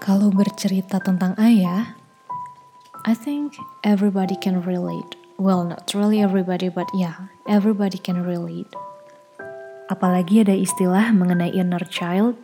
Kalau 0.00 0.32
bercerita 0.32 0.96
tentang 0.96 1.36
ayah, 1.36 1.92
I 3.04 3.12
think 3.12 3.52
everybody 3.84 4.32
can 4.32 4.64
relate. 4.64 5.20
Well, 5.36 5.60
not 5.60 5.92
really 5.92 6.24
everybody, 6.24 6.72
but 6.72 6.88
yeah, 6.96 7.28
everybody 7.44 8.00
can 8.00 8.24
relate. 8.24 8.72
Apalagi 9.92 10.40
ada 10.40 10.56
istilah 10.56 11.12
mengenai 11.12 11.52
inner 11.52 11.84
child 11.84 12.40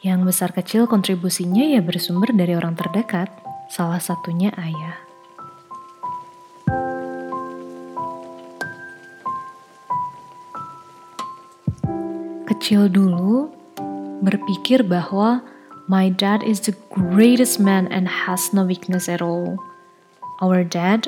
yang 0.00 0.24
besar 0.24 0.56
kecil 0.56 0.88
kontribusinya 0.88 1.68
ya 1.68 1.84
bersumber 1.84 2.32
dari 2.32 2.56
orang 2.56 2.72
terdekat, 2.80 3.28
salah 3.68 4.00
satunya 4.00 4.48
ayah. 4.56 4.96
Kecil 12.48 12.88
dulu, 12.88 13.52
berpikir 14.24 14.80
bahwa 14.80 15.44
My 15.86 16.10
dad 16.10 16.42
is 16.42 16.66
the 16.66 16.74
greatest 16.90 17.62
man 17.62 17.86
and 17.94 18.10
has 18.10 18.50
no 18.50 18.66
weakness 18.66 19.06
at 19.06 19.22
all. 19.22 19.54
Our 20.42 20.66
dad, 20.66 21.06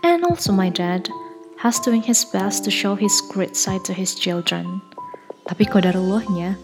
and 0.00 0.24
also 0.24 0.56
my 0.56 0.72
dad, 0.72 1.12
has 1.60 1.76
doing 1.84 2.00
his 2.00 2.24
best 2.24 2.64
to 2.64 2.72
show 2.72 2.96
his 2.96 3.12
great 3.28 3.60
side 3.60 3.84
to 3.84 3.92
his 3.92 4.16
children. 4.16 4.80
Tapi 5.44 5.68
kodarullahnya, 5.68 6.56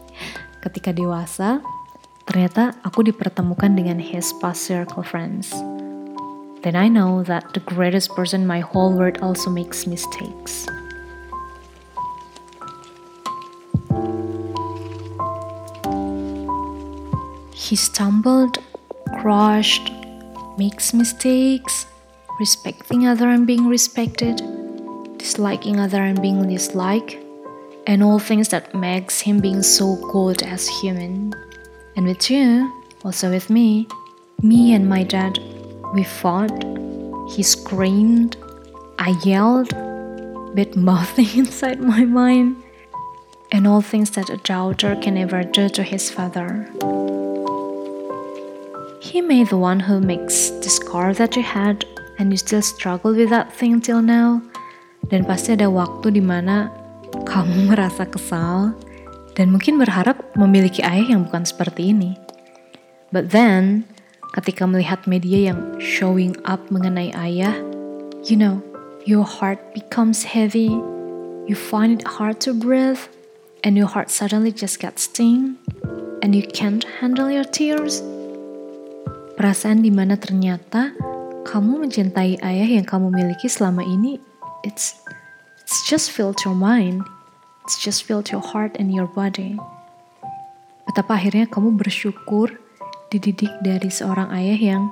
ketika 0.64 0.96
dewasa, 0.96 1.60
ternyata 2.24 2.72
aku 2.80 3.04
dipertemukan 3.04 3.76
dengan 3.76 4.00
his 4.00 4.32
past 4.40 4.64
circle 4.64 5.04
friends. 5.04 5.52
Then 6.64 6.80
I 6.80 6.88
know 6.88 7.20
that 7.28 7.52
the 7.52 7.60
greatest 7.60 8.16
person 8.16 8.48
in 8.48 8.48
my 8.48 8.64
whole 8.64 8.96
world 8.96 9.20
also 9.20 9.52
makes 9.52 9.84
mistakes. 9.84 10.64
He 17.66 17.74
stumbled, 17.74 18.58
crushed, 19.18 19.90
makes 20.56 20.94
mistakes, 20.94 21.86
respecting 22.38 23.08
other 23.08 23.28
and 23.28 23.44
being 23.44 23.66
respected, 23.66 24.36
disliking 25.18 25.80
other 25.80 26.00
and 26.00 26.22
being 26.22 26.46
disliked, 26.48 27.16
and 27.88 28.04
all 28.04 28.20
things 28.20 28.50
that 28.50 28.72
makes 28.72 29.20
him 29.20 29.40
being 29.40 29.64
so 29.64 29.96
good 30.12 30.44
as 30.44 30.68
human. 30.80 31.34
And 31.96 32.06
with 32.06 32.30
you, 32.30 32.72
also 33.04 33.30
with 33.30 33.50
me, 33.50 33.88
me 34.42 34.72
and 34.72 34.88
my 34.88 35.02
dad, 35.02 35.36
we 35.92 36.04
fought. 36.04 36.62
He 37.30 37.42
screamed, 37.42 38.36
I 39.00 39.18
yelled, 39.24 39.70
bit 40.54 40.76
mouthing 40.88 41.36
inside 41.36 41.80
my 41.80 42.04
mind, 42.04 42.62
and 43.50 43.66
all 43.66 43.80
things 43.80 44.10
that 44.12 44.30
a 44.30 44.36
daughter 44.36 44.94
can 45.02 45.18
ever 45.18 45.42
do 45.42 45.68
to 45.70 45.82
his 45.82 46.12
father. 46.12 46.70
He 49.16 49.24
may 49.24 49.48
the 49.48 49.56
one 49.56 49.80
who 49.80 49.96
makes 49.96 50.52
the 50.60 50.68
scar 50.68 51.16
that 51.16 51.40
you 51.40 51.42
had 51.42 51.88
and 52.20 52.28
you 52.28 52.36
still 52.36 52.60
struggle 52.60 53.16
with 53.16 53.32
that 53.32 53.48
thing 53.48 53.80
till 53.80 54.04
now. 54.04 54.44
Dan 55.08 55.24
pasti 55.24 55.56
ada 55.56 55.72
waktu 55.72 56.12
di 56.12 56.20
mana 56.20 56.68
kamu 57.24 57.64
merasa 57.72 58.04
kesal 58.04 58.76
dan 59.32 59.56
mungkin 59.56 59.80
berharap 59.80 60.20
memiliki 60.36 60.84
ayah 60.84 61.16
yang 61.16 61.24
bukan 61.24 61.48
seperti 61.48 61.96
ini. 61.96 62.12
But 63.08 63.32
then, 63.32 63.88
ketika 64.36 64.68
melihat 64.68 65.08
media 65.08 65.48
yang 65.48 65.80
showing 65.80 66.36
up 66.44 66.68
mengenai 66.68 67.16
ayah, 67.16 67.56
you 68.20 68.36
know, 68.36 68.60
your 69.08 69.24
heart 69.24 69.72
becomes 69.72 70.28
heavy, 70.28 70.68
you 71.48 71.56
find 71.56 72.04
it 72.04 72.04
hard 72.04 72.36
to 72.44 72.52
breathe, 72.52 73.00
and 73.64 73.80
your 73.80 73.88
heart 73.88 74.12
suddenly 74.12 74.52
just 74.52 74.76
gets 74.76 75.08
sting, 75.08 75.56
and 76.20 76.36
you 76.36 76.44
can't 76.44 76.84
handle 77.00 77.32
your 77.32 77.48
tears. 77.48 78.04
Perasaan 79.36 79.84
di 79.84 79.92
mana 79.92 80.16
ternyata 80.16 80.96
kamu 81.44 81.84
mencintai 81.84 82.40
ayah 82.40 82.68
yang 82.72 82.88
kamu 82.88 83.12
miliki 83.12 83.52
selama 83.52 83.84
ini, 83.84 84.16
it's 84.64 84.96
it's 85.60 85.84
just 85.84 86.08
filled 86.08 86.40
your 86.48 86.56
mind, 86.56 87.04
it's 87.68 87.76
just 87.76 88.08
filled 88.08 88.32
your 88.32 88.40
heart 88.40 88.72
and 88.80 88.88
your 88.88 89.04
body. 89.04 89.60
Betapa 90.88 91.20
akhirnya 91.20 91.44
kamu 91.52 91.76
bersyukur 91.76 92.56
dididik 93.12 93.52
dari 93.60 93.92
seorang 93.92 94.32
ayah 94.32 94.56
yang, 94.56 94.82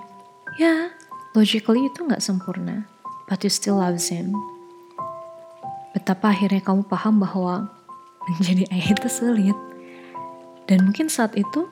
ya, 0.61 0.93
logically 1.33 1.89
itu 1.89 2.05
nggak 2.05 2.21
sempurna, 2.21 2.85
but 3.33 3.41
you 3.41 3.49
still 3.49 3.81
loves 3.81 4.13
him. 4.13 4.37
Betapa 5.97 6.37
akhirnya 6.37 6.61
kamu 6.61 6.85
paham 6.85 7.17
bahwa 7.17 7.73
menjadi 8.29 8.69
ayah 8.77 8.93
itu 8.93 9.09
sulit. 9.09 9.57
Dan 10.69 10.85
mungkin 10.85 11.09
saat 11.09 11.33
itu, 11.33 11.65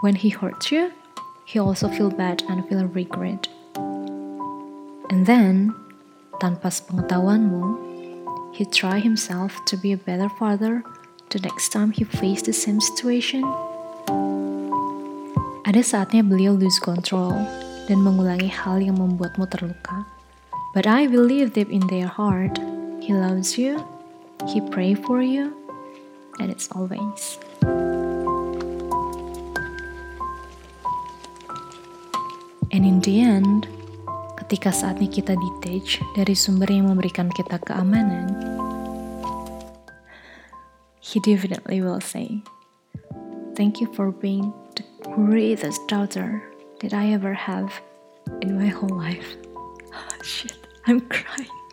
when 0.00 0.16
he 0.16 0.32
hurts 0.32 0.72
you, 0.72 0.88
he 1.44 1.60
also 1.60 1.88
feel 1.88 2.10
bad 2.10 2.42
and 2.48 2.66
feel 2.68 2.84
regret. 2.90 3.48
And 5.12 5.28
then, 5.28 5.76
tanpa 6.40 6.72
sepengetahuanmu, 6.72 7.62
he 8.56 8.64
try 8.64 8.98
himself 8.98 9.60
to 9.68 9.76
be 9.76 9.92
a 9.92 10.00
better 10.00 10.28
father 10.40 10.82
the 11.30 11.40
next 11.40 11.70
time 11.70 11.90
he 11.90 12.04
face 12.04 12.42
the 12.42 12.54
same 12.54 12.80
situation. 12.80 13.42
Ada 15.66 15.82
saatnya 15.82 16.22
beliau 16.22 16.54
lose 16.54 16.78
control 16.78 17.34
dan 17.90 18.00
mengulangi 18.00 18.46
hal 18.46 18.78
yang 18.78 19.00
membuatmu 19.00 19.48
terluka. 19.50 20.06
But 20.74 20.86
I 20.86 21.06
believe 21.06 21.54
deep 21.54 21.70
in 21.70 21.86
their 21.90 22.06
heart, 22.06 22.58
he 23.02 23.14
loves 23.14 23.58
you, 23.58 23.82
he 24.46 24.62
pray 24.62 24.94
for 24.94 25.22
you, 25.22 25.54
and 26.38 26.50
it's 26.50 26.70
always. 26.74 27.38
And 32.74 32.82
in 32.82 32.98
the 33.06 33.22
end, 33.22 33.70
ketika 34.34 34.74
saatnya 34.74 35.06
kita 35.06 35.38
detach 35.38 36.02
dari 36.18 36.34
sumber 36.34 36.66
yang 36.66 36.90
memberikan 36.90 37.30
kita 37.30 37.62
keamanan, 37.62 38.34
he 40.98 41.22
definitely 41.22 41.78
will 41.78 42.02
say, 42.02 42.42
Thank 43.54 43.78
you 43.78 43.86
for 43.94 44.10
being 44.10 44.50
the 44.74 44.82
greatest 45.06 45.78
daughter 45.86 46.42
that 46.82 46.90
I 46.90 47.14
ever 47.14 47.30
have 47.30 47.70
in 48.42 48.58
my 48.58 48.74
whole 48.74 48.90
life. 48.90 49.38
Oh, 49.94 50.18
shit, 50.26 50.58
I'm 50.90 51.06
crying. 51.06 51.63